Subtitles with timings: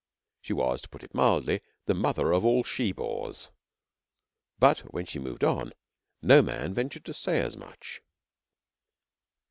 [0.41, 3.51] She was, to put it mildly, the mother of all she bores,
[4.57, 5.73] but when she moved on,
[6.23, 8.01] no man ventured to say as much.